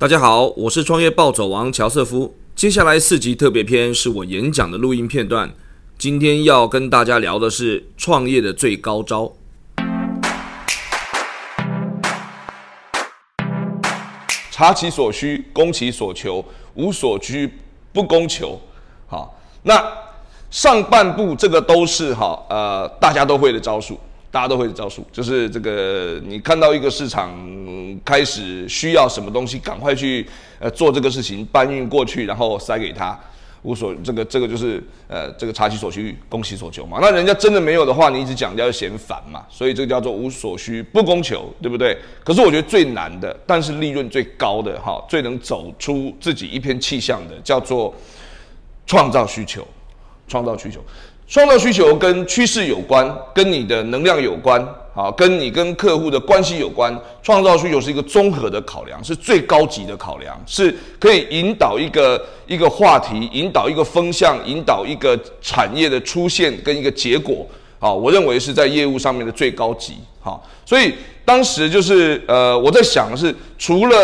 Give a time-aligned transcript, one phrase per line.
[0.00, 2.34] 大家好，我是创业暴走王乔瑟夫。
[2.56, 5.52] 接下来四集特别篇是我演讲的录音片段。
[5.98, 9.30] 今天要跟大家聊的是创业的最高招。
[14.50, 16.42] 查其所需，攻其所求，
[16.76, 17.52] 无所居
[17.92, 18.58] 不攻求。
[19.06, 19.84] 好，那
[20.50, 24.00] 上半部这个都是哈呃大家都会的招数。
[24.32, 27.36] 大家都会的招数，就是这个，你看到一个市场
[28.04, 30.26] 开始需要什么东西，赶快去
[30.58, 33.18] 呃做这个事情，搬运过去，然后塞给他，
[33.62, 36.98] 无所这个这个就是呃这个察其所需，攻其所求嘛。
[37.00, 39.44] 那人家真的没有的话，你一直讲，人家嫌烦嘛。
[39.48, 41.96] 所以这个叫做无所需不供求，对不对？
[42.24, 47.94] 可是我觉得最难的，但是利润最高的哈，最能走出自己一片气象的，叫做
[48.86, 49.66] 创造需求，
[50.26, 50.80] 创造需求。
[51.28, 54.60] 创造需求跟趋势有关，跟你的能量有关，
[54.92, 56.92] 好，跟你跟客户的关系有关。
[57.22, 67.46] 创造需求是一个综合的考量，是最高级的考量，是可以引导一个一个话题，引导一个风向，引导一个产业的出现跟一个结果。
[67.78, 69.94] 好，我认为是在业务上面的最高级。
[70.20, 73.96] 好，所以当时就是呃，我在想的是，除了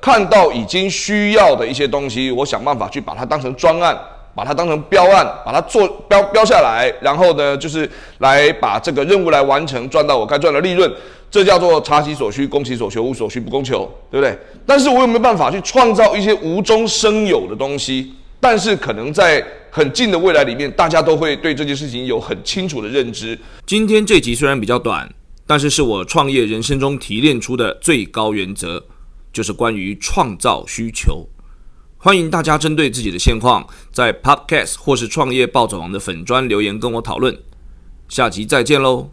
[0.00, 3.96] 看到已经需要的一些东西，我想办法去把它当成专案。
[4.34, 10.90] 把它当成标案，把它做标标下来，然后呢，就是来把这个任务来完成，赚到我该赚的利润，
[11.30, 14.38] 这叫做察其所需，攻其所求，无所需不攻求，对不对？
[14.64, 18.14] 但是我有没有办法去创造一些无中生有的东西？
[18.40, 23.38] 但是可能在很近的未来里面，大家都会对这件事情有很清楚的认知。
[23.66, 25.06] 今天这集虽然比较短，
[25.46, 28.82] 但是是我创业人生中提炼出的最高原则，
[29.30, 31.28] 就是关于创造需求。
[32.02, 37.38] 欢迎大家针对自己的现况，在 Podcast 或是创业暴走王的粉砖留言跟我讨论。
[38.08, 39.08] 下集再见喽！